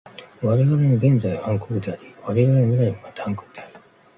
[0.41, 3.73] われわれの現在は暗黒であり、われわれの未来もまた暗黒である。